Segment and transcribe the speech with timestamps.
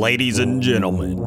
[0.00, 1.18] Ladies and gentlemen,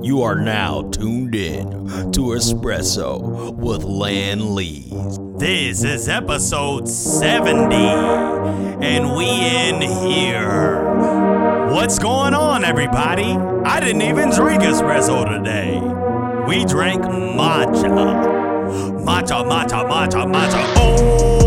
[0.00, 1.66] you are now tuned in
[2.12, 5.18] to Espresso with Lan Lees.
[5.38, 10.84] This is episode 70, and we in here.
[11.72, 13.32] What's going on, everybody?
[13.64, 15.80] I didn't even drink espresso today.
[16.46, 17.88] We drank matcha.
[19.04, 20.74] Matcha, matcha, matcha, matcha.
[20.76, 21.43] Oh!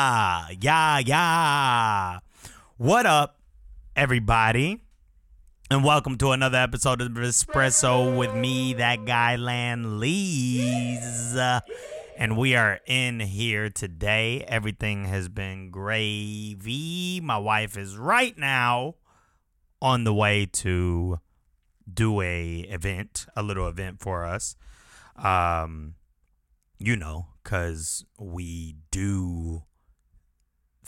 [0.00, 2.18] Yeah, yeah, yeah.
[2.78, 3.38] What up,
[3.94, 4.80] everybody?
[5.70, 11.36] And welcome to another episode of Espresso with me, that guy Lan Lees.
[12.16, 14.42] And we are in here today.
[14.48, 17.20] Everything has been gravy.
[17.22, 18.94] My wife is right now
[19.82, 21.20] on the way to
[21.92, 24.56] do a event, a little event for us.
[25.14, 25.96] Um,
[26.78, 29.64] you know, cause we do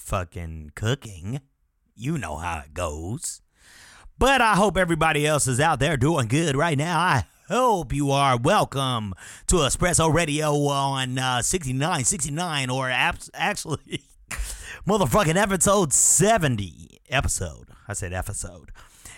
[0.03, 1.41] fucking cooking.
[1.95, 3.41] You know how it goes.
[4.19, 6.99] But I hope everybody else is out there doing good right now.
[6.99, 8.37] I hope you are.
[8.37, 9.15] Welcome
[9.47, 14.03] to Espresso Radio on uh, 69, 69, or abs- actually,
[14.87, 17.01] motherfucking episode 70.
[17.09, 17.69] Episode.
[17.87, 18.71] I said episode.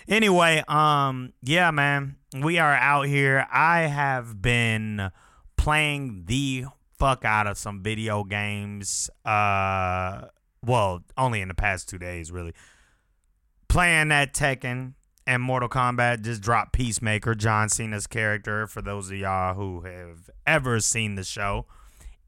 [0.07, 3.47] Anyway, um, yeah, man, we are out here.
[3.51, 5.09] I have been
[5.57, 6.65] playing the
[6.99, 9.09] fuck out of some video games.
[9.25, 10.25] Uh,
[10.65, 12.53] well, only in the past two days, really
[13.67, 14.93] playing that Tekken
[15.27, 20.29] and Mortal Kombat just dropped Peacemaker, John Cena's character, for those of y'all who have
[20.45, 21.65] ever seen the show.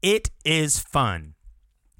[0.02, 1.34] It is fun.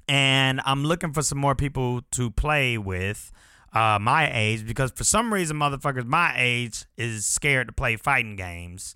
[0.07, 3.31] And I'm looking for some more people to play with
[3.73, 8.35] uh, my age because for some reason, motherfuckers my age is scared to play fighting
[8.35, 8.95] games.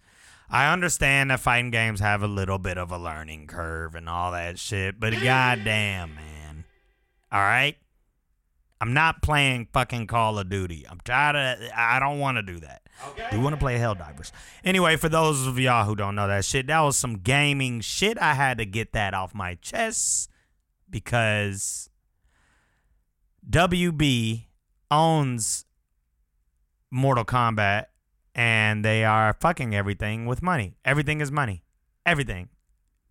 [0.50, 4.32] I understand that fighting games have a little bit of a learning curve and all
[4.32, 6.33] that shit, but goddamn, man.
[7.34, 7.76] All right?
[8.80, 10.86] I'm not playing fucking Call of Duty.
[10.88, 12.82] I'm tired of I don't want to do that.
[13.08, 13.26] Okay.
[13.32, 14.32] Do you want to play Helldivers.
[14.64, 18.22] Anyway, for those of y'all who don't know that shit, that was some gaming shit.
[18.22, 20.30] I had to get that off my chest
[20.90, 21.90] because
[23.50, 24.46] WB
[24.92, 25.66] owns
[26.92, 27.86] Mortal Kombat
[28.36, 30.76] and they are fucking everything with money.
[30.86, 31.64] Everything is money.
[32.06, 32.50] Everything.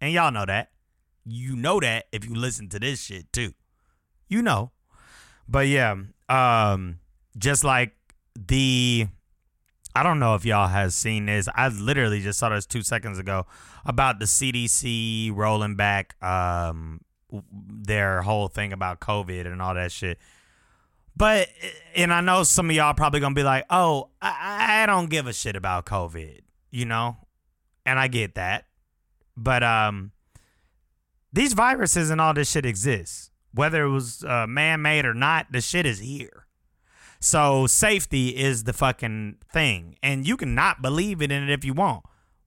[0.00, 0.71] And y'all know that.
[1.25, 3.55] You know that if you listen to this shit too.
[4.32, 4.70] You know.
[5.47, 5.94] But yeah,
[6.31, 7.00] um,
[7.37, 7.93] just like
[8.34, 9.06] the,
[9.94, 11.50] I don't know if y'all has seen this.
[11.54, 13.44] I literally just saw this two seconds ago
[13.84, 17.03] about the CDC rolling back um
[17.50, 20.19] their whole thing about COVID and all that shit.
[21.14, 21.49] But
[21.94, 25.26] and I know some of y'all probably gonna be like, "Oh, I, I don't give
[25.26, 27.19] a shit about COVID," you know,
[27.84, 28.64] and I get that.
[29.37, 30.12] But um,
[31.34, 35.61] these viruses and all this shit exists whether it was uh, man-made or not the
[35.61, 36.47] shit is here.
[37.21, 41.65] So safety is the fucking thing and you can not believe it in it if
[41.65, 42.05] you want.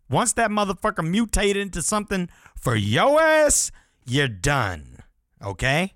[0.10, 2.30] Once that motherfucker mutated into something
[2.60, 3.72] for your ass
[4.06, 4.96] you're done
[5.44, 5.94] okay?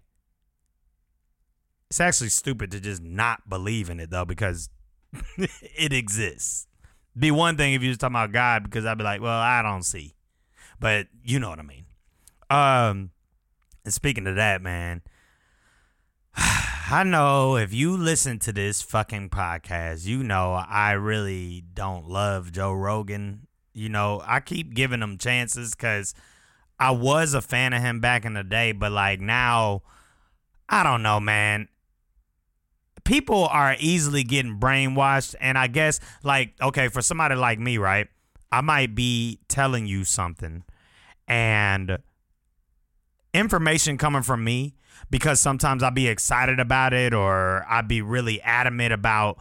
[1.89, 4.69] It's actually stupid to just not believe in it though because
[5.37, 6.67] it exists.
[7.17, 9.61] Be one thing if you was talking about god because i'd be like well i
[9.61, 10.15] don't see.
[10.79, 11.85] But you know what i mean.
[12.49, 13.11] Um
[13.85, 15.01] and speaking of that, man,
[16.35, 22.51] I know if you listen to this fucking podcast, you know I really don't love
[22.51, 23.47] Joe Rogan.
[23.73, 26.13] You know, I keep giving him chances because
[26.79, 29.83] I was a fan of him back in the day, but like now,
[30.67, 31.67] I don't know, man.
[33.03, 38.07] People are easily getting brainwashed, and I guess, like, okay, for somebody like me, right?
[38.51, 40.63] I might be telling you something,
[41.27, 41.97] and
[43.33, 44.75] information coming from me
[45.09, 49.37] because sometimes I'll be excited about it or I'll be really adamant about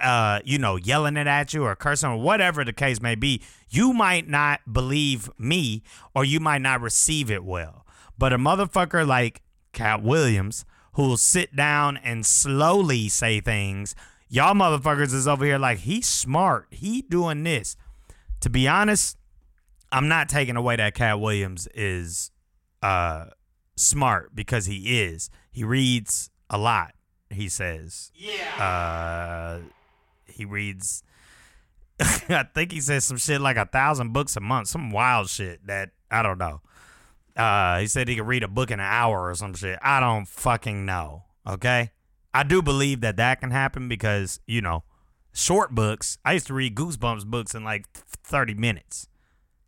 [0.00, 3.42] uh you know yelling it at you or cursing or whatever the case may be.
[3.68, 5.82] You might not believe me
[6.14, 7.86] or you might not receive it well.
[8.16, 10.64] But a motherfucker like Katt Williams
[10.94, 13.94] who'll sit down and slowly say things
[14.28, 17.76] y'all motherfuckers is over here like he's smart he doing this.
[18.40, 19.16] To be honest
[19.90, 22.31] I'm not taking away that Katt Williams is
[22.82, 23.26] uh
[23.76, 25.30] smart because he is.
[25.50, 26.92] He reads a lot,
[27.30, 28.10] he says.
[28.14, 28.62] Yeah.
[28.62, 29.60] Uh
[30.26, 31.02] he reads
[32.00, 35.66] I think he says some shit like a thousand books a month, some wild shit
[35.66, 36.60] that I don't know.
[37.36, 39.78] Uh he said he could read a book in an hour or some shit.
[39.82, 41.24] I don't fucking know.
[41.46, 41.90] Okay?
[42.34, 44.84] I do believe that that can happen because, you know,
[45.32, 46.18] short books.
[46.24, 49.08] I used to read Goosebumps books in like 30 minutes.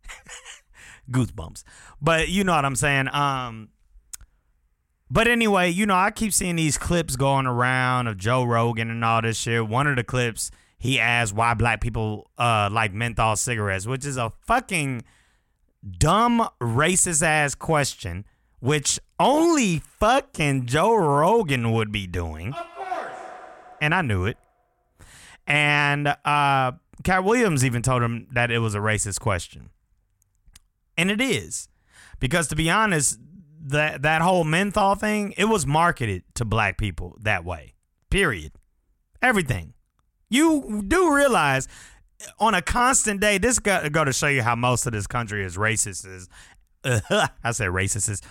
[1.11, 1.63] Goosebumps.
[2.01, 3.09] But you know what I'm saying?
[3.13, 3.69] Um
[5.09, 9.05] but anyway, you know, I keep seeing these clips going around of Joe Rogan and
[9.05, 9.67] all this shit.
[9.67, 10.49] One of the clips,
[10.79, 15.03] he asked why black people uh like menthol cigarettes, which is a fucking
[15.99, 18.25] dumb racist ass question,
[18.59, 22.53] which only fucking Joe Rogan would be doing.
[22.53, 23.11] Of course.
[23.79, 24.37] And I knew it.
[25.45, 26.71] And uh
[27.03, 29.69] Katt Williams even told him that it was a racist question.
[30.97, 31.69] And it is.
[32.19, 33.19] Because to be honest,
[33.65, 37.73] that that whole menthol thing, it was marketed to black people that way.
[38.09, 38.53] Period.
[39.21, 39.73] Everything.
[40.29, 41.67] You do realize
[42.39, 45.43] on a constant day, this got go to show you how most of this country
[45.43, 46.05] is racist.
[46.05, 46.29] Is
[47.43, 48.21] I say racist is.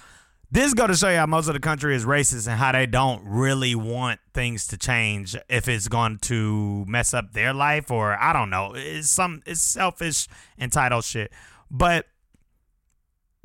[0.51, 2.87] This go to show you how most of the country is racist and how they
[2.87, 8.17] don't really want things to change if it's going to mess up their life or
[8.17, 8.73] I don't know.
[8.77, 10.29] It's some it's selfish
[10.59, 11.33] entitled shit.
[11.71, 12.07] But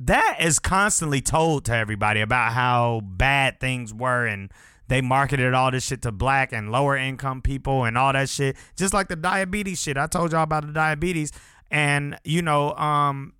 [0.00, 4.50] that is constantly told to everybody about how bad things were and
[4.88, 8.56] they marketed all this shit to black and lower income people and all that shit
[8.76, 9.98] just like the diabetes shit.
[9.98, 11.32] I told y'all about the diabetes
[11.70, 13.34] and you know um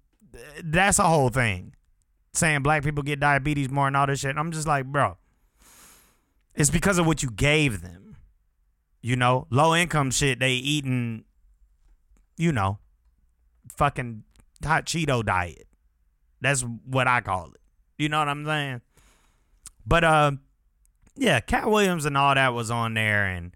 [0.63, 1.75] that's a whole thing.
[2.33, 4.37] Saying black people get diabetes more and all this shit.
[4.37, 5.17] I'm just like bro
[6.55, 8.17] it's because of what you gave them
[9.03, 9.47] you know?
[9.49, 11.25] Low income shit they eating
[12.37, 12.79] you know
[13.75, 14.25] fucking
[14.63, 15.67] hot cheeto diet
[16.41, 17.61] that's what I call it.
[17.99, 18.81] You know what I'm saying?
[19.87, 20.33] But uh
[21.17, 23.53] yeah, Katt Williams and all that was on there and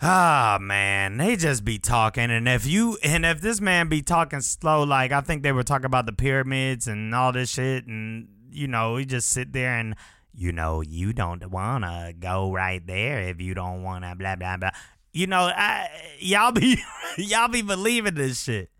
[0.00, 4.40] Ah man, they just be talking and if you and if this man be talking
[4.40, 8.28] slow like I think they were talking about the pyramids and all this shit and
[8.50, 9.94] you know, he just sit there and
[10.34, 14.36] you know, you don't want to go right there if you don't want to blah
[14.36, 14.70] blah blah.
[15.12, 15.88] You know, I,
[16.18, 16.78] y'all be
[17.18, 18.70] y'all be believing this shit.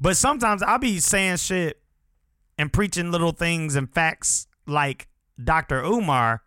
[0.00, 1.80] But sometimes I'll be saying shit
[2.56, 5.08] and preaching little things and facts like
[5.42, 5.82] Dr.
[5.82, 6.42] Umar,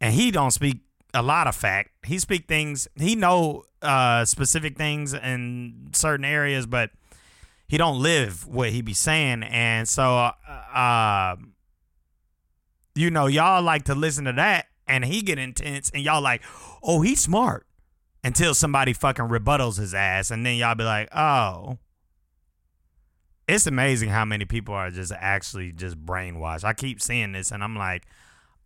[0.00, 0.80] and he don't speak
[1.14, 1.90] a lot of fact.
[2.04, 2.88] He speak things.
[2.96, 6.90] He know uh, specific things in certain areas, but
[7.68, 9.42] he don't live what he be saying.
[9.42, 11.54] And so, uh, um,
[12.94, 16.42] you know, y'all like to listen to that, and he get intense, and y'all like,
[16.82, 17.66] oh, he's smart.
[18.24, 21.78] Until somebody fucking rebuttals his ass, and then y'all be like, oh,
[23.48, 26.64] it's amazing how many people are just actually just brainwashed.
[26.64, 28.04] I keep seeing this and I'm like,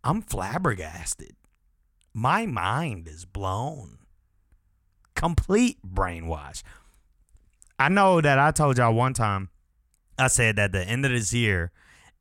[0.03, 1.35] I'm flabbergasted.
[2.13, 3.99] My mind is blown.
[5.15, 6.63] Complete brainwash.
[7.77, 9.49] I know that I told y'all one time,
[10.17, 11.71] I said that the end of this year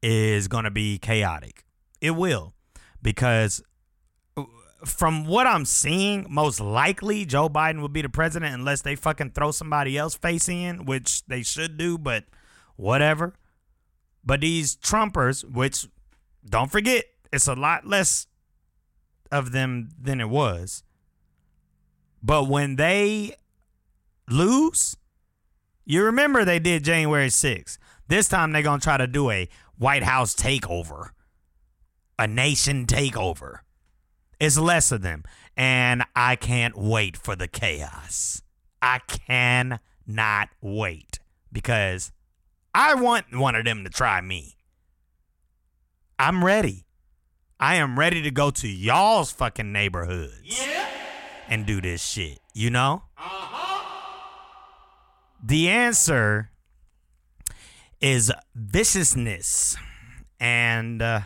[0.03, 1.65] is going to be chaotic.
[2.01, 2.55] It will.
[3.03, 3.63] Because
[4.37, 4.45] uh,
[4.85, 9.31] from what I'm seeing, most likely Joe Biden will be the president unless they fucking
[9.31, 12.25] throw somebody else face in, which they should do, but
[12.81, 13.35] whatever.
[14.25, 15.87] But these Trumpers, which
[16.49, 18.27] don't forget, it's a lot less
[19.31, 20.83] of them than it was.
[22.23, 23.35] But when they
[24.29, 24.97] lose,
[25.85, 27.79] you remember they did January 6th.
[28.09, 29.49] This time they're going to try to do a
[29.79, 31.11] White House takeover,
[32.19, 33.61] a nation takeover.
[34.39, 35.25] It's less of them.
[35.57, 38.43] And I can't wait for the chaos.
[38.83, 41.21] I cannot wait
[41.53, 42.13] because
[42.75, 44.57] I want one of them to try me.
[46.19, 46.87] I'm ready.
[47.59, 50.41] I am ready to go to y'all's fucking neighborhoods.
[50.45, 50.87] Yeah.
[51.49, 53.03] And do this shit, you know?
[53.19, 54.21] Uh-huh.
[55.43, 56.51] The answer
[58.01, 59.77] is viciousness.
[60.39, 61.21] And, uh,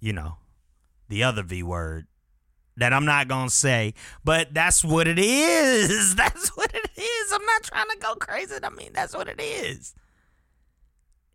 [0.00, 0.36] you know,
[1.08, 2.06] the other V word
[2.76, 6.14] that I'm not going to say, but that's what it is.
[6.16, 7.32] That's what it is.
[7.32, 8.54] I'm not trying to go crazy.
[8.62, 9.94] I mean, that's what it is.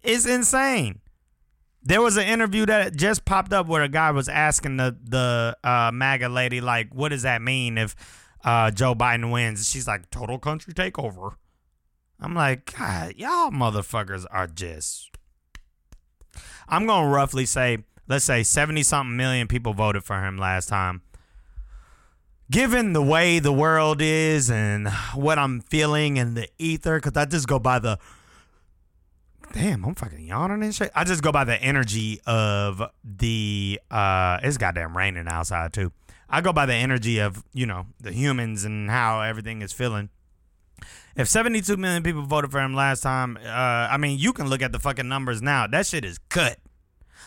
[0.03, 1.01] It's insane.
[1.81, 5.57] There was an interview that just popped up where a guy was asking the the
[5.63, 7.95] uh, MAGA lady like, "What does that mean if
[8.43, 11.35] uh, Joe Biden wins?" She's like, "Total country takeover."
[12.21, 15.09] I'm like, God, y'all motherfuckers are just.
[16.67, 21.01] I'm gonna roughly say, let's say seventy something million people voted for him last time.
[22.51, 27.25] Given the way the world is and what I'm feeling and the ether, because I
[27.25, 27.99] just go by the
[29.53, 30.91] Damn, I'm fucking yawning and shit.
[30.95, 35.91] I just go by the energy of the uh it's goddamn raining outside too.
[36.29, 40.09] I go by the energy of, you know, the humans and how everything is feeling.
[41.15, 43.49] If 72 million people voted for him last time, uh
[43.91, 45.65] I mean, you can look at the fucking numbers now.
[45.67, 46.59] That shit is cut.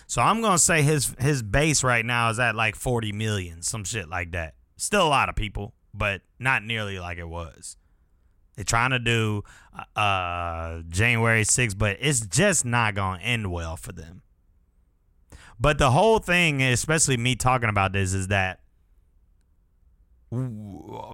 [0.06, 3.62] So I'm going to say his his base right now is at like 40 million,
[3.62, 4.54] some shit like that.
[4.76, 5.74] Still a lot of people.
[5.94, 7.76] but not nearly like it was.
[8.54, 9.44] They're trying to do
[9.96, 14.22] uh, January 6th, but it's just not going to end well for them.
[15.58, 18.60] But the whole thing, especially me talking about this, is that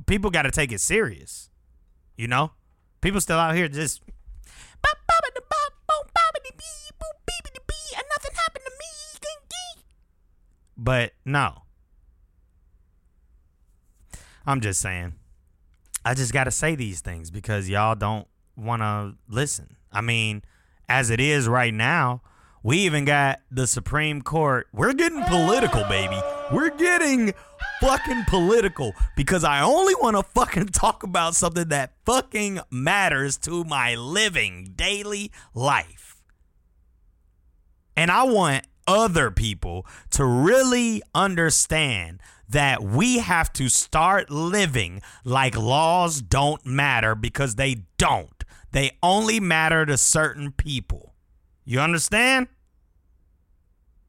[0.06, 1.50] people got to take it serious.
[2.16, 2.52] You know,
[3.00, 4.02] people still out here just.
[10.76, 11.62] But no.
[14.46, 15.17] I'm just saying.
[16.08, 19.76] I just got to say these things because y'all don't want to listen.
[19.92, 20.40] I mean,
[20.88, 22.22] as it is right now,
[22.62, 24.68] we even got the Supreme Court.
[24.72, 26.18] We're getting political, baby.
[26.50, 27.34] We're getting
[27.82, 33.62] fucking political because I only want to fucking talk about something that fucking matters to
[33.64, 36.22] my living daily life.
[37.98, 45.56] And I want other people to really understand that we have to start living like
[45.56, 48.44] laws don't matter because they don't.
[48.72, 51.14] They only matter to certain people.
[51.64, 52.48] You understand?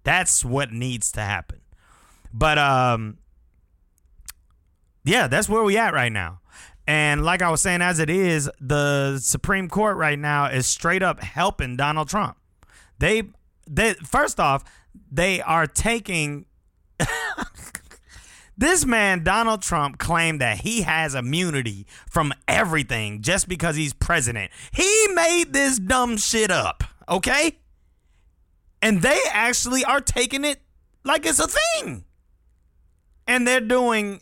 [0.03, 1.61] That's what needs to happen.
[2.33, 3.17] But um
[5.03, 6.39] yeah, that's where we at right now.
[6.87, 11.03] And like I was saying as it is, the Supreme Court right now is straight
[11.03, 12.37] up helping Donald Trump.
[12.97, 13.23] They
[13.69, 14.63] they first off,
[15.11, 16.45] they are taking
[18.59, 24.51] This man, Donald Trump, claimed that he has immunity from everything just because he's president.
[24.73, 27.57] He made this dumb shit up, okay?
[28.81, 30.61] And they actually are taking it
[31.05, 32.03] like it's a thing.
[33.25, 34.19] And they're doing,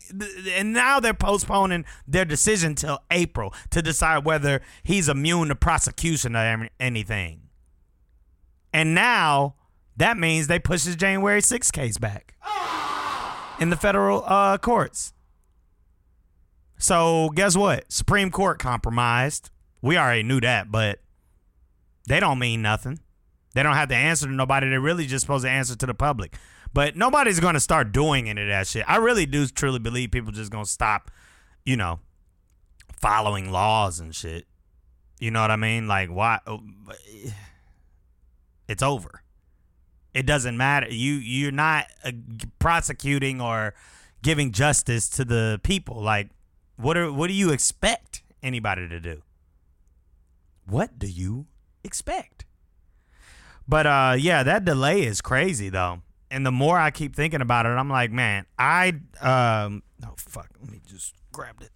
[0.52, 6.36] and now they're postponing their decision till April to decide whether he's immune to prosecution
[6.36, 7.48] or anything.
[8.72, 9.56] And now
[9.96, 12.57] that means they push his January 6th case back oh,
[13.60, 15.12] in the federal uh, courts.
[16.78, 17.90] So guess what?
[17.92, 19.50] Supreme Court compromised.
[19.82, 21.00] We already knew that, but
[22.06, 23.00] they don't mean nothing.
[23.54, 24.68] They don't have to answer to nobody.
[24.68, 26.36] They're really just supposed to answer to the public.
[26.72, 28.84] But nobody's going to start doing any of that shit.
[28.86, 31.10] I really do truly believe people just going to stop,
[31.64, 32.00] you know,
[33.00, 34.46] following laws and shit.
[35.18, 35.88] You know what I mean?
[35.88, 36.40] Like, why?
[36.46, 36.60] Oh,
[38.68, 39.22] it's over.
[40.14, 40.88] It doesn't matter.
[40.90, 42.12] You you're not uh,
[42.58, 43.74] prosecuting or
[44.22, 46.02] giving justice to the people.
[46.02, 46.30] Like,
[46.76, 49.22] what are what do you expect anybody to do?
[50.66, 51.46] What do you
[51.84, 52.44] expect?
[53.66, 56.02] But uh, yeah, that delay is crazy though.
[56.30, 60.48] And the more I keep thinking about it, I'm like, man, I um, oh fuck,
[60.60, 61.70] let me just grab it.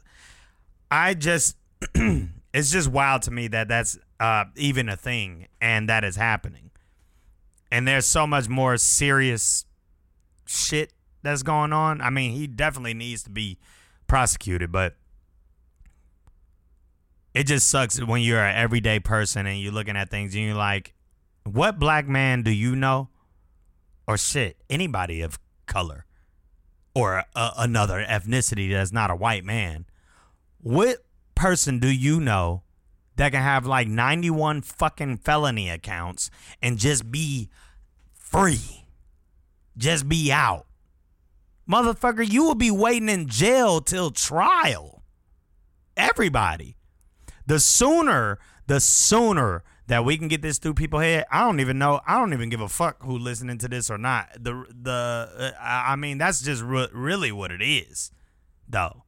[0.90, 1.56] I just,
[1.94, 6.70] it's just wild to me that that's uh even a thing and that is happening
[7.72, 9.64] and there's so much more serious
[10.44, 12.02] shit that's going on.
[12.02, 13.58] I mean, he definitely needs to be
[14.06, 14.94] prosecuted, but
[17.32, 20.54] it just sucks when you're an everyday person and you're looking at things and you're
[20.54, 20.92] like,
[21.44, 23.08] what black man do you know?
[24.06, 26.04] Or shit, anybody of color
[26.94, 29.86] or a, another ethnicity that's not a white man.
[30.60, 30.98] What
[31.34, 32.64] person do you know
[33.22, 36.28] that can have like 91 fucking felony accounts
[36.60, 37.50] and just be
[38.12, 38.88] free.
[39.78, 40.66] Just be out.
[41.70, 45.04] Motherfucker, you will be waiting in jail till trial.
[45.96, 46.74] Everybody.
[47.46, 51.24] The sooner, the sooner that we can get this through people's head.
[51.30, 52.00] I don't even know.
[52.04, 54.30] I don't even give a fuck who listening to this or not.
[54.34, 58.10] The the uh, I mean that's just re- really what it is,
[58.68, 59.04] though.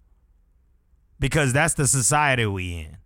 [1.19, 2.99] Because that's the society we in.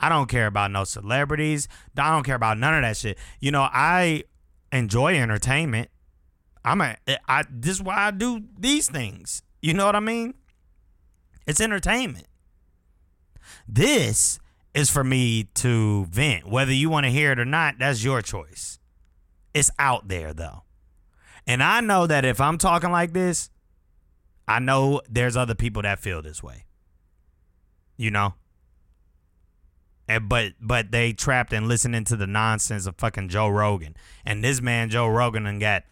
[0.00, 1.68] I don't care about no celebrities.
[1.96, 3.18] I don't care about none of that shit.
[3.38, 4.24] You know, I
[4.72, 5.90] enjoy entertainment.
[6.64, 9.42] I'm a eh, I this is why I do these things.
[9.60, 10.34] You know what I mean?
[11.46, 12.26] It's entertainment.
[13.68, 14.40] This
[14.74, 16.48] is for me to vent.
[16.48, 18.78] Whether you want to hear it or not, that's your choice.
[19.52, 20.62] It's out there though.
[21.46, 23.50] And I know that if I'm talking like this,
[24.46, 26.64] I know there's other people that feel this way.
[27.96, 28.34] You know?
[30.10, 33.94] And, but but they trapped and listening to the nonsense of fucking Joe Rogan.
[34.24, 35.84] And this man Joe Rogan and got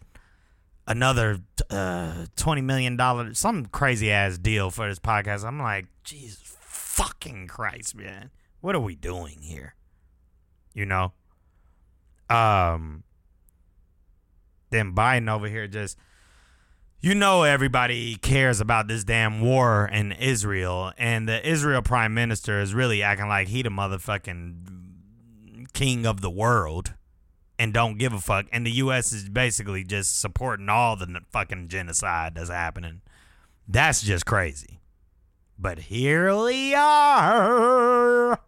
[0.85, 5.45] another uh, twenty million dollar some crazy ass deal for this podcast.
[5.45, 8.29] I'm like, Jesus fucking Christ, man.
[8.59, 9.75] What are we doing here?
[10.73, 11.13] You know?
[12.29, 13.05] Um
[14.69, 15.97] then Biden over here just
[17.01, 22.59] you know everybody cares about this damn war in Israel, and the Israel prime minister
[22.59, 26.93] is really acting like he the motherfucking king of the world
[27.57, 28.47] and don't give a fuck.
[28.51, 29.13] And the U.S.
[29.13, 33.01] is basically just supporting all the fucking genocide that's happening.
[33.67, 34.79] That's just crazy.
[35.57, 38.39] But here we are.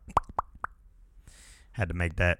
[1.74, 2.40] Had to make that.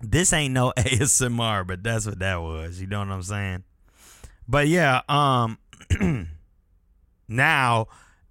[0.00, 2.80] This ain't no ASMR, but that's what that was.
[2.80, 3.64] You know what I'm saying?
[4.50, 5.58] But yeah, um
[7.28, 7.86] now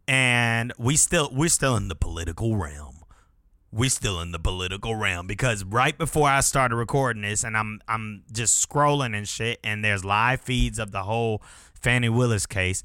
[0.05, 2.97] and we still we're still in the political realm.
[3.71, 7.79] We're still in the political realm because right before I started recording this and I'm
[7.87, 11.41] I'm just scrolling and shit and there's live feeds of the whole
[11.73, 12.83] Fani Willis case.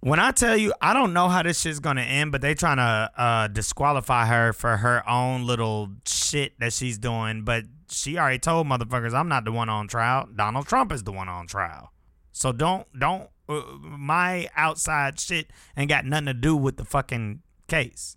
[0.00, 2.78] When I tell you, I don't know how this shit's gonna end, but they trying
[2.78, 7.42] to uh, disqualify her for her own little shit that she's doing.
[7.42, 10.26] But she already told motherfuckers, I'm not the one on trial.
[10.34, 11.90] Donald Trump is the one on trial.
[12.34, 17.42] So don't don't uh, my outside shit ain't got nothing to do with the fucking
[17.68, 18.16] case.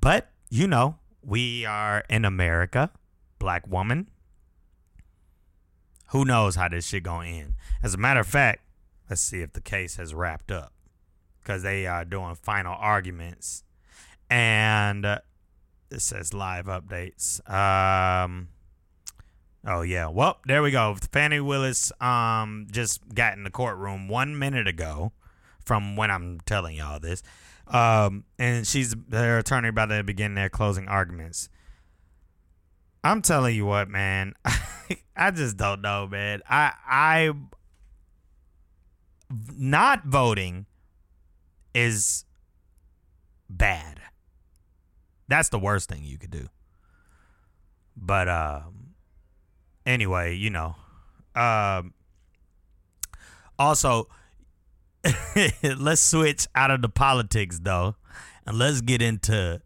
[0.00, 2.92] But you know, we are in America,
[3.40, 4.08] black woman.
[6.10, 7.54] Who knows how this shit gonna end?
[7.82, 8.60] As a matter of fact,
[9.10, 10.72] let's see if the case has wrapped up
[11.42, 13.64] because they are doing final arguments,
[14.30, 15.18] and uh,
[15.90, 17.40] it says live updates.
[17.50, 18.50] Um,
[19.66, 20.96] oh yeah, well there we go.
[21.12, 25.12] Fani Willis um just got in the courtroom one minute ago
[25.64, 27.22] from when I'm telling y'all this.
[27.66, 31.48] Um, and she's their attorney about to begin their closing arguments.
[33.02, 34.34] I'm telling you what, man.
[35.16, 36.42] I just don't know, man.
[36.48, 37.32] I I
[39.56, 40.66] not voting
[41.74, 42.24] is
[43.50, 44.00] bad.
[45.28, 46.48] That's the worst thing you could do.
[47.96, 48.75] But um
[49.86, 50.74] anyway, you know.
[51.34, 51.94] Um
[53.58, 54.08] also
[55.78, 57.96] let's switch out of the politics though
[58.46, 59.60] and let's get into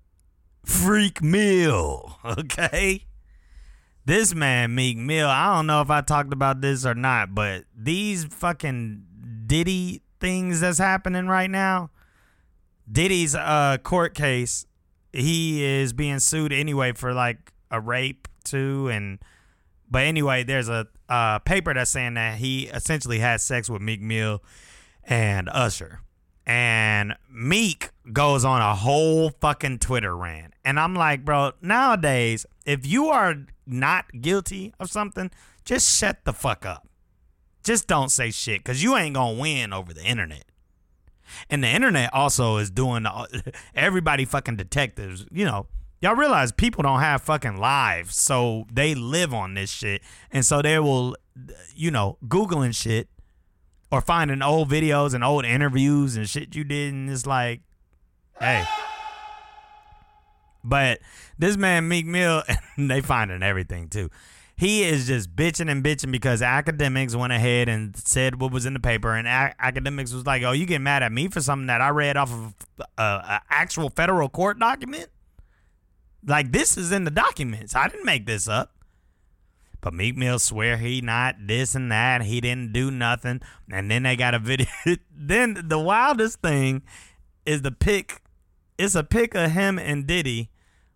[0.65, 3.05] Freak Mill, okay?
[4.05, 7.65] This man, Meek Mill, I don't know if I talked about this or not, but
[7.77, 9.05] these fucking
[9.47, 11.91] Diddy things that's happening right now,
[12.91, 14.67] Diddy's uh court case,
[15.13, 19.19] he is being sued anyway for like a rape too and
[19.91, 24.01] but anyway, there's a uh, paper that's saying that he essentially had sex with Meek
[24.01, 24.43] Mill
[25.05, 26.01] and Usher.
[26.47, 30.55] And Meek goes on a whole fucking Twitter rant.
[30.65, 35.31] And I'm like, bro, nowadays, if you are not guilty of something,
[35.65, 36.87] just shut the fuck up.
[37.63, 40.45] Just don't say shit because you ain't going to win over the internet.
[41.49, 43.07] And the internet also is doing
[43.75, 45.67] everybody fucking detectives, you know.
[46.03, 50.01] Y'all realize people don't have fucking lives, so they live on this shit.
[50.31, 51.15] And so they will,
[51.75, 53.09] you know, Googling shit
[53.93, 57.61] or finding old videos and old interviews and shit you did, and it's like,
[58.39, 58.65] hey.
[60.65, 61.01] But
[61.39, 62.43] this man Meek Mill,
[62.79, 64.11] they finding everything too.
[64.57, 68.75] He is just bitching and bitching because Akademiks went ahead and said what was in
[68.75, 71.67] the paper, and a- Akademiks was like, "Oh, you get mad at me for something
[71.69, 72.55] that I read off of
[72.99, 75.09] uh, an actual federal court document?
[76.27, 77.75] Like this is in the documents.
[77.75, 78.75] I didn't make this up."
[79.81, 82.23] But Meek Mill swear he not this and that.
[82.23, 83.41] He didn't do nothing.
[83.71, 84.67] And then they got a video.
[85.11, 86.83] then the wildest thing
[87.47, 88.23] is the pic.
[88.79, 90.51] It's a pic of him and Diddy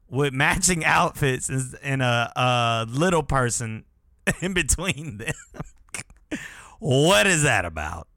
[0.08, 1.48] with matching outfits
[1.82, 3.84] and a, a little person
[4.40, 6.40] in between them.
[6.78, 8.08] what is that about?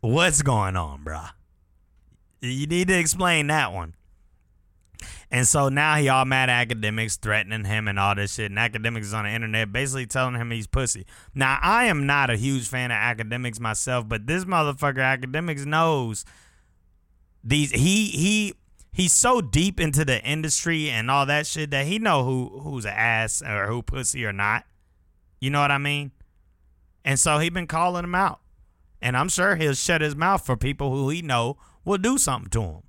[0.00, 1.30] What's going on, bruh?
[2.40, 3.94] You need to explain that one.
[5.30, 8.50] And so now he all mad Akademiks threatening him and all this shit.
[8.50, 11.04] And Akademiks is on the internet basically telling him he's pussy.
[11.34, 16.24] Now I am not a huge fan of Akademiks myself, but this motherfucker Akademiks knows
[17.42, 18.54] these he he
[18.92, 22.84] he's so deep into the industry and all that shit that he know who who's
[22.84, 24.64] an ass or who pussy or not.
[25.40, 26.12] You know what I mean?
[27.04, 28.40] And so he been calling him out.
[29.02, 32.50] And I'm sure he'll shut his mouth for people who he know will do something
[32.50, 32.82] to him.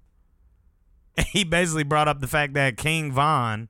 [1.27, 3.69] he basically brought up the fact that King Von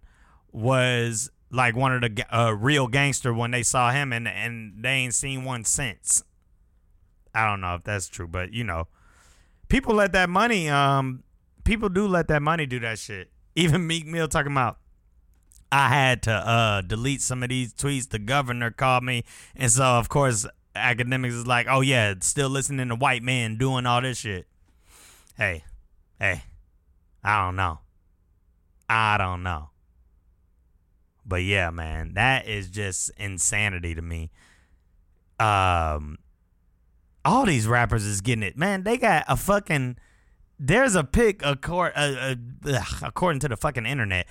[0.51, 4.91] was like one of the uh, real gangster when they saw him, and and they
[4.91, 6.23] ain't seen one since.
[7.33, 8.87] I don't know if that's true, but you know,
[9.69, 10.69] people let that money.
[10.69, 11.23] Um,
[11.63, 13.29] people do let that money do that shit.
[13.55, 14.79] Even Meek Mill talking about.
[15.69, 18.09] I had to uh delete some of these tweets.
[18.09, 19.23] The governor called me,
[19.55, 23.85] and so of course Akademiks is like, "Oh yeah, still listening to white man doing
[23.85, 24.47] all this shit."
[25.35, 25.65] Hey,
[26.19, 26.43] hey,
[27.27, 27.79] I don't know.
[28.89, 29.71] I don't know.
[31.25, 34.31] But yeah, man, that is just insanity to me.
[35.37, 36.19] Um,
[37.25, 38.83] all these rappers is getting it, man.
[38.83, 39.97] They got a fucking.
[40.57, 42.35] There's a pic, according, uh,
[42.65, 44.25] uh, according to the fucking internet.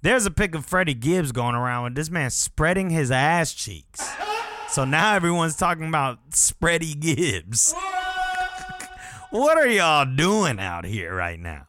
[0.00, 4.10] There's a pic of Freddie Gibbs going around with this man spreading his ass cheeks.
[4.70, 7.74] So now everyone's talking about Spready Gibbs.
[9.30, 11.67] what are y'all doing out here right now?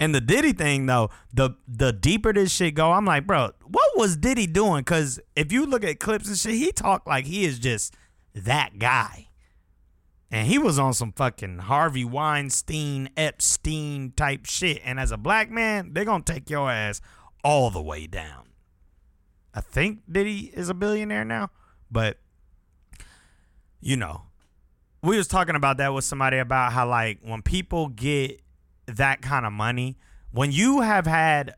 [0.00, 3.90] And the Diddy thing though, the the deeper this shit go, I'm like, bro, what
[3.96, 4.84] was Diddy doing?
[4.84, 7.94] Cause if you look at clips and shit, he talk like he is just
[8.34, 9.28] that guy.
[10.30, 14.80] And he was on some fucking Harvey Weinstein, Epstein type shit.
[14.84, 17.00] And as a black man, they're gonna take your ass
[17.42, 18.44] all the way down.
[19.54, 21.50] I think Diddy is a billionaire now,
[21.90, 22.18] but
[23.80, 24.22] you know,
[25.02, 28.40] we was talking about that with somebody about how like when people get
[28.96, 29.96] that kind of money,
[30.32, 31.54] when you have had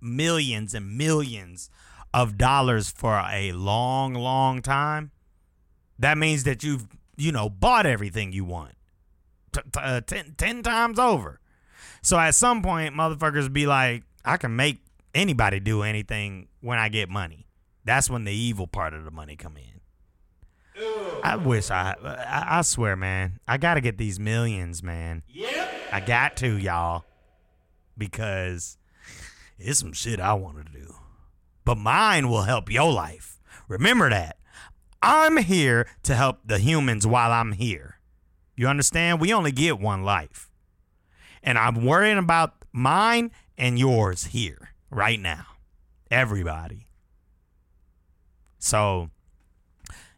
[0.00, 1.70] millions and millions
[2.12, 5.10] of dollars for a long, long time,
[5.98, 6.86] that means that you've,
[7.16, 8.74] you know, bought everything you want
[9.54, 11.40] t- t- uh, ten, 10 times over.
[12.02, 14.78] So at some point, motherfuckers be like, I can make
[15.14, 17.46] anybody do anything when I get money.
[17.84, 19.80] That's when the evil part of the money come in.
[21.22, 25.22] I wish I, I, I swear, man, I gotta get these millions, man.
[25.28, 25.70] Yep.
[25.92, 27.04] I got to, y'all,
[27.96, 28.76] because
[29.58, 30.94] it's some shit I want to do.
[31.64, 33.40] But mine will help your life.
[33.68, 34.38] Remember that.
[35.00, 37.98] I'm here to help the humans while I'm here.
[38.56, 39.20] You understand?
[39.20, 40.50] We only get one life.
[41.42, 45.46] And I'm worrying about mine and yours here, right now.
[46.10, 46.86] Everybody.
[48.58, 49.10] So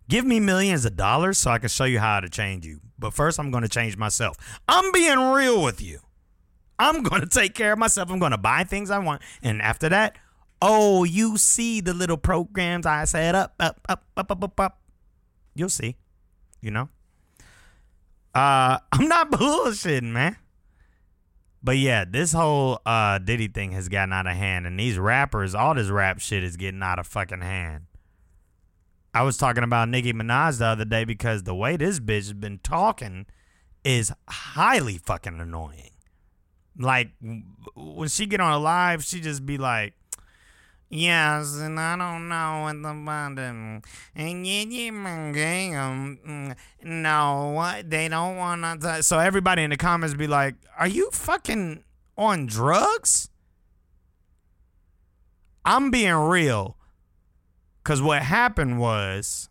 [0.08, 2.80] Give me millions of dollars so I can show you how to change you.
[2.98, 4.36] But first, I'm going to change myself.
[4.68, 6.00] I'm being real with you.
[6.78, 8.10] I'm going to take care of myself.
[8.10, 9.22] I'm going to buy things I want.
[9.42, 10.16] And after that,
[10.62, 14.80] oh, you see the little programs I set up, up, up, up, up, up, up.
[15.54, 15.96] You'll see.
[16.60, 16.88] You know?
[18.34, 20.36] Uh, I'm not bullshitting, man.
[21.62, 25.52] But yeah, this whole uh Diddy thing has gotten out of hand, and these rappers,
[25.52, 27.86] all this rap shit is getting out of fucking hand.
[29.16, 32.32] I was talking about Nicki Minaj the other day because the way this bitch has
[32.34, 33.24] been talking
[33.82, 35.92] is highly fucking annoying.
[36.78, 37.12] Like
[37.74, 39.94] when she get on a live, she just be like,
[40.90, 43.82] Yes, and I don't know what the button.
[44.14, 44.92] And you
[46.84, 49.02] no, they don't want to.
[49.02, 51.82] So everybody in the comments be like, "Are you fucking
[52.18, 53.30] on drugs?"
[55.64, 56.76] I'm being real.
[57.86, 59.48] Because what happened was,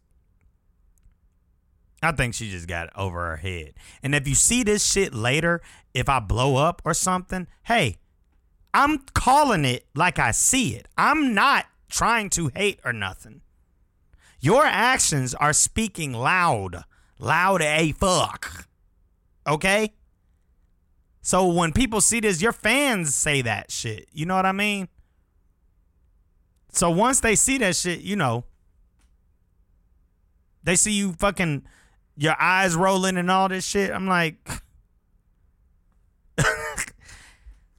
[2.04, 3.76] I think she just got over her head.
[4.04, 5.62] And if you see this shit later,
[5.94, 7.96] if I blow up or something, hey,
[8.74, 10.90] I'm calling it like I see it.
[10.98, 13.40] I'm not trying to hate or nothing.
[14.42, 16.84] Your actions are speaking loud,
[17.18, 18.68] loud a fuck.
[19.48, 19.94] Okay?
[21.22, 24.10] So when people see this, your fans say that shit.
[24.12, 24.90] You know what I mean?
[26.76, 28.44] So once they see that shit, you know,
[30.64, 31.64] they see you fucking
[32.18, 33.92] your eyes rolling and all this shit.
[33.92, 34.36] I'm like,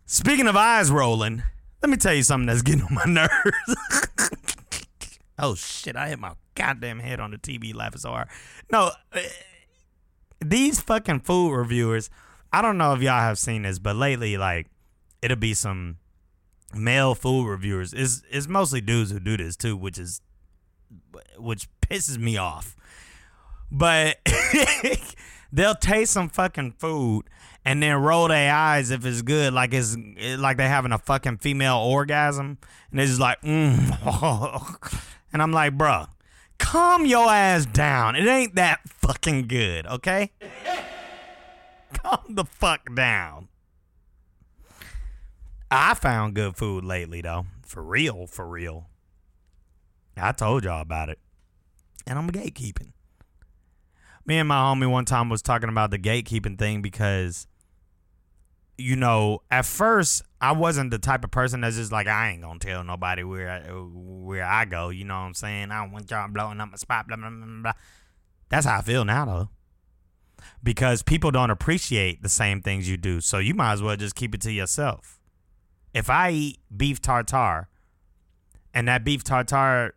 [0.06, 1.42] speaking of eyes rolling,
[1.82, 4.30] let me tell you something that's getting on my nerves.
[5.38, 5.94] oh shit!
[5.94, 8.28] I hit my goddamn head on the TV laughing so hard.
[8.72, 9.20] No, uh,
[10.40, 12.09] these fucking food reviewers.
[12.50, 14.68] I don't know if y'all have seen this, but lately, like,
[15.20, 15.98] it'll be some
[16.74, 17.92] male food reviewers.
[17.92, 20.20] Is is mostly dudes who do this too, which is
[21.38, 22.76] which pisses me off.
[23.70, 24.18] But
[25.52, 27.24] they'll taste some fucking food
[27.66, 29.96] and then roll their eyes if it's good, like it's
[30.38, 32.59] like they're having a fucking female orgasm,
[32.90, 35.02] and they're just like, mm.
[35.33, 36.09] and I'm like, bruh,
[36.59, 38.14] calm your ass down.
[38.14, 40.31] It ain't that fucking good, okay?
[41.92, 43.48] calm the fuck down.
[45.70, 47.46] I found good food lately though.
[47.64, 48.88] For real, for real.
[50.16, 51.18] I told y'all about it.
[52.07, 52.92] And I'm gatekeeping.
[54.24, 57.46] Me and my homie one time was talking about the gatekeeping thing because
[58.79, 62.42] you know, at first I wasn't the type of person that's just like I ain't
[62.42, 64.90] gonna tell nobody where I, where I go.
[64.90, 65.70] You know what I'm saying?
[65.70, 67.09] I don't want y'all blowing up my spot.
[67.09, 67.72] Blah blah blah blah.
[68.48, 69.48] That's how I feel now though,
[70.62, 73.20] because people don't appreciate the same things you do.
[73.20, 75.15] So you might as well just keep it to yourself
[75.96, 77.68] if I eat beef tartare
[78.74, 79.94] and that beef tartare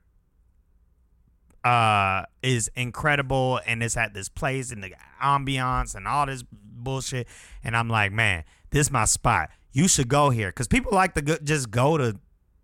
[1.65, 7.27] uh is incredible and it's at this place and the ambiance and all this bullshit
[7.65, 9.49] and I'm like, man, this is my spot.
[9.73, 12.17] You should go here cuz people like to go, just go to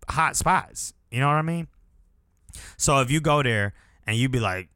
[0.08, 0.94] hot spots.
[1.10, 1.68] You know what I mean?
[2.78, 3.74] So if you go there
[4.06, 4.70] and you be like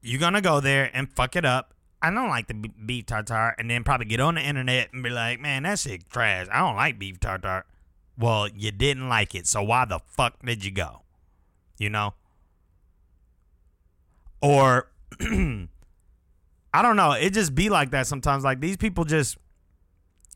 [0.00, 3.54] you're going to go there and fuck it up I don't like the beef tartare,
[3.58, 6.46] and then probably get on the internet and be like, man, that shit trash.
[6.52, 7.64] I don't like beef tartare.
[8.16, 11.02] Well, you didn't like it, so why the fuck did you go?
[11.78, 12.14] You know?
[14.40, 14.88] Or
[15.20, 17.12] I don't know.
[17.12, 18.44] It just be like that sometimes.
[18.44, 19.36] Like these people just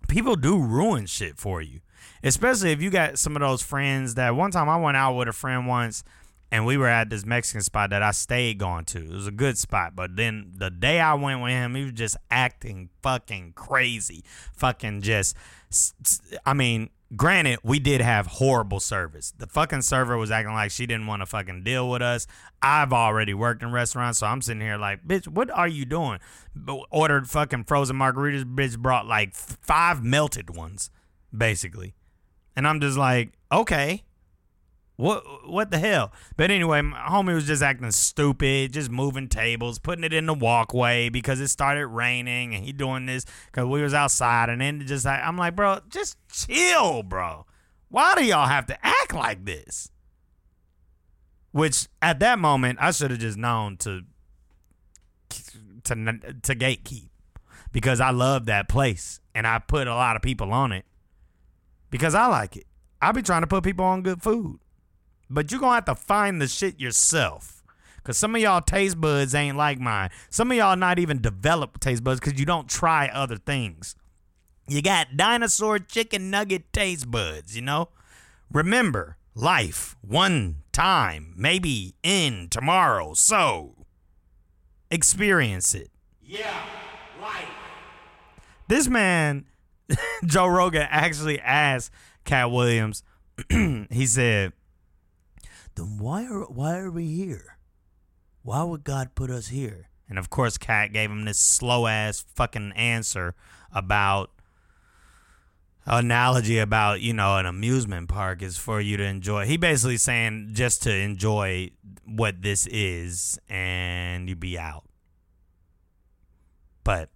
[0.09, 1.81] people do ruin shit for you.
[2.23, 5.29] Especially if you got some of those friends that one time I went out with
[5.29, 6.03] a friend once
[6.51, 8.99] and we were at this Mexican spot that I stayed going to.
[8.99, 11.93] It was a good spot, but then the day I went with him, he was
[11.93, 14.25] just acting fucking crazy.
[14.55, 15.37] Fucking just
[16.47, 19.33] I mean, granted, we did have horrible service.
[19.37, 22.27] The fucking server was acting like she didn't want to fucking deal with us.
[22.61, 26.19] I've already worked in restaurants, so I'm sitting here like, bitch, what are you doing?
[26.91, 28.45] Ordered fucking frozen margaritas.
[28.45, 30.91] Bitch brought like five melted ones,
[31.37, 31.95] basically,
[32.57, 34.05] and I'm just like, okay.
[34.99, 36.11] What what the hell?
[36.37, 40.35] But anyway, my homie was just acting stupid, just moving tables, putting it in the
[40.35, 44.85] walkway because it started raining, and he doing this because we was outside, and then
[44.85, 47.47] just like I'm like, bro, just chill, bro.
[47.89, 49.89] Why do y'all have to act like this?
[51.53, 54.03] Which at that moment I should have just known to
[55.29, 57.11] to to gatekeep
[57.71, 60.85] because I love that place and I put a lot of people on it
[61.89, 62.67] because I like it.
[63.01, 64.59] I be trying to put people on good food.
[65.31, 67.63] But you're going to have to find the shit yourself.
[67.97, 70.11] Because some of y'all taste buds ain't like mine.
[70.31, 73.97] Some of y'all not even develop taste buds because you don't try other things.
[74.67, 77.89] You got dinosaur chicken nugget taste buds, you know?
[78.51, 83.15] Remember, life, one time, maybe in tomorrow.
[83.15, 83.75] So,
[84.91, 85.91] experience it.
[86.23, 86.63] Yeah,
[87.21, 87.45] life.
[88.69, 89.47] This man,
[90.25, 91.93] Joe Rogan, actually asked
[92.25, 93.03] Katt Williams,
[93.51, 94.53] he said,
[95.79, 97.59] then why are why are we here?
[98.43, 99.91] Why would God put us here?
[100.09, 103.35] And of course, Katt gave him this slow ass fucking answer
[103.73, 104.31] about
[105.87, 109.47] analogy about you know an amusement park is for you to enjoy.
[109.47, 111.71] He basically saying just to enjoy
[112.05, 114.85] what this is, and you be out.
[116.85, 117.11] But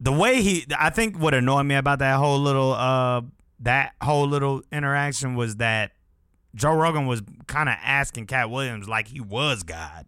[0.00, 3.22] the way he, I think what annoyed me about that whole little uh
[3.60, 5.92] that whole little interaction was that
[6.54, 10.06] Joe Rogan was kind of asking Katt Williams like he was God.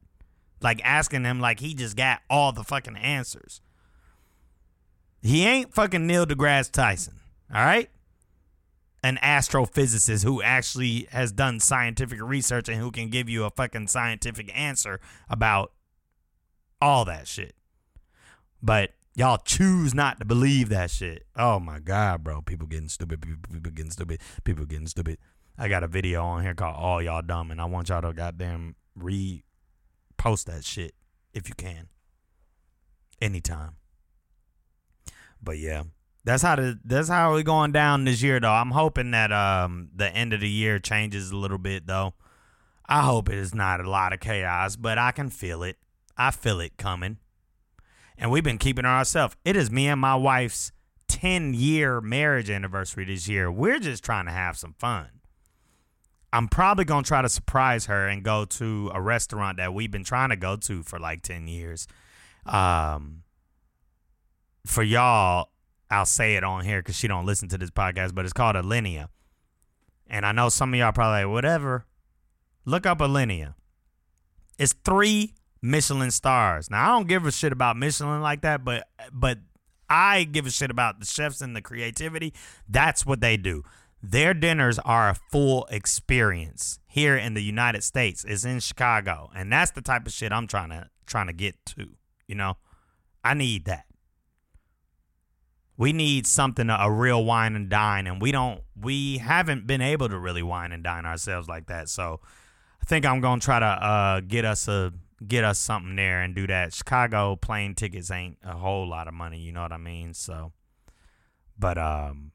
[0.61, 3.61] Like asking him like he just got all the fucking answers.
[5.23, 7.15] He ain't fucking Neil deGrasse Tyson,
[7.53, 7.89] all right?
[9.03, 13.89] An astrophysicist who actually has done scientific research and who can give you a fucking
[13.89, 15.73] scientific answer about
[16.81, 17.55] all that shit.
[18.63, 21.27] But y'all choose not to believe that shit.
[21.37, 22.43] Oh my God, bro.
[22.43, 23.23] People getting stupid.
[23.23, 24.21] People, people getting stupid.
[24.45, 25.19] People getting stupid.
[25.57, 28.13] I got a video on here called All Y'all Dumb, and I want y'all to
[28.13, 30.95] goddamn repost that shit
[31.33, 31.89] if you can.
[33.21, 33.77] Anytime.
[35.43, 35.85] But yeah.
[36.25, 38.51] That's how the that's how we going down this year though.
[38.51, 42.15] I'm hoping that um the end of the year changes a little bit though.
[42.87, 45.77] I hope it is not a lot of chaos, but I can feel it.
[46.17, 47.19] I feel it coming.
[48.17, 49.37] And we've been keeping ourselves.
[49.45, 50.73] It is me and my wife's
[51.09, 53.51] 10 year marriage anniversary this year.
[53.51, 55.14] We're just trying to have some fun.
[56.35, 60.03] I'm probably gonna try to surprise her and go to a restaurant that we've been
[60.03, 61.87] trying to go to for like ten years.
[62.45, 63.23] Um,
[64.67, 65.51] for y'all,
[65.93, 68.57] I'll say it on here because she don't listen to this podcast, but it's called
[68.57, 69.11] Alinea.
[70.09, 71.87] And I know some of y'all probably like, whatever.
[72.65, 73.55] Look up Alinea.
[74.59, 76.69] It's three Michelin stars.
[76.69, 79.39] Now I don't give a shit about Michelin like that, but but
[79.89, 82.35] I give a shit about the chefs and the creativity.
[82.69, 83.63] That's what they do.
[84.07, 88.23] Their dinners are a full experience here in the United States.
[88.23, 91.57] It's in Chicago, and that's the type of shit I'm trying to trying to get
[91.77, 91.89] to.
[92.29, 92.59] You know,
[93.25, 93.87] I need that.
[95.79, 98.61] We need something a real wine and dine, and we don't.
[98.79, 101.89] We haven't been able to really wine and dine ourselves like that.
[101.89, 102.21] So,
[102.83, 104.93] I think I'm gonna try to uh, get us a
[105.27, 106.75] get us something there and do that.
[106.75, 109.39] Chicago plane tickets ain't a whole lot of money.
[109.39, 110.13] You know what I mean?
[110.13, 110.53] So,
[111.59, 112.33] but um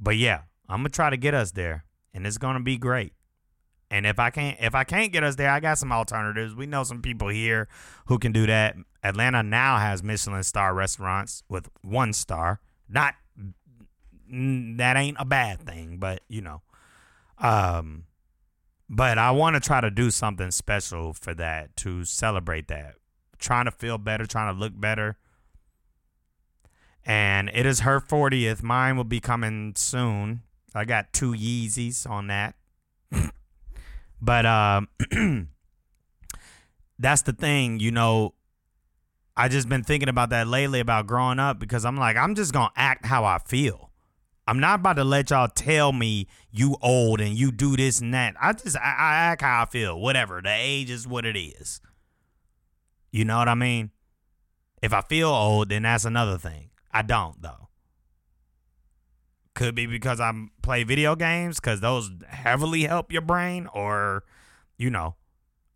[0.00, 1.84] but yeah, I'm gonna try to get us there,
[2.14, 3.12] and it's gonna be great.
[3.90, 6.54] And if I can't, if I can't get us there, I got some alternatives.
[6.54, 7.68] We know some people here
[8.06, 8.76] who can do that.
[9.02, 12.60] Atlanta now has Michelin star restaurants with one star.
[12.88, 13.14] Not
[14.28, 16.62] that ain't a bad thing, but you know,
[17.38, 18.04] um,
[18.88, 22.94] but I want to try to do something special for that to celebrate that.
[23.38, 25.16] Trying to feel better, trying to look better
[27.10, 28.62] and it is her 40th.
[28.62, 30.42] Mine will be coming soon.
[30.76, 32.54] I got two Yeezys on that.
[34.22, 34.86] but um,
[37.00, 38.34] that's the thing, you know.
[39.36, 42.52] I just been thinking about that lately about growing up because I'm like, I'm just
[42.52, 43.90] gonna act how I feel.
[44.46, 48.14] I'm not about to let y'all tell me you old and you do this and
[48.14, 48.36] that.
[48.40, 49.98] I just I, I act how I feel.
[49.98, 50.40] Whatever.
[50.40, 51.80] The age is what it is.
[53.10, 53.90] You know what I mean?
[54.80, 56.69] If I feel old, then that's another thing.
[56.92, 57.68] I don't though.
[59.54, 64.24] Could be because I play video games because those heavily help your brain, or
[64.78, 65.16] you know,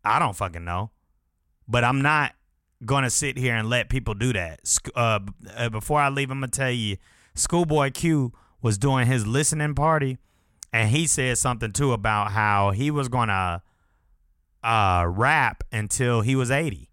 [0.04, 0.90] I don't fucking know.
[1.66, 2.34] But I'm not
[2.84, 4.60] gonna sit here and let people do that.
[4.94, 5.20] Uh,
[5.56, 6.96] uh, before I leave, I'm gonna tell you,
[7.34, 10.18] Schoolboy Q was doing his listening party,
[10.72, 13.62] and he said something too about how he was gonna
[14.62, 16.88] uh, rap until he was 80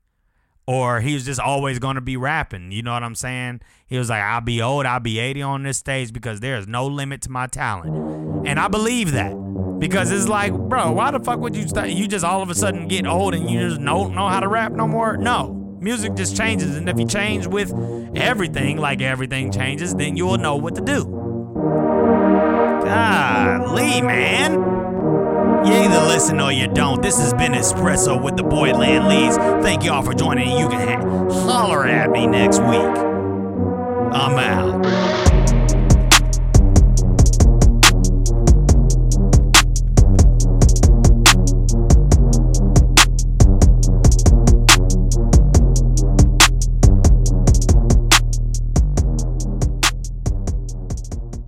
[0.67, 2.71] or he was just always going to be rapping.
[2.71, 3.61] You know what I'm saying?
[3.87, 6.85] He was like, I'll be old, I'll be 80 on this stage because there's no
[6.85, 8.47] limit to my talent.
[8.47, 9.33] And I believe that
[9.79, 11.89] because it's like, bro, why the fuck would you start?
[11.89, 14.47] You just all of a sudden get old and you just don't know how to
[14.47, 15.17] rap no more?
[15.17, 15.57] No.
[15.81, 16.75] Music just changes.
[16.75, 17.73] And if you change with
[18.15, 21.03] everything, like everything changes, then you'll know what to do.
[22.83, 24.80] Golly, man.
[25.65, 27.01] You either listen or you don't.
[27.03, 29.37] This has been Espresso with the boy Land Lees.
[29.63, 30.57] Thank y'all for joining.
[30.57, 32.97] You can ha- holler at me next week.
[34.13, 35.40] I'm out.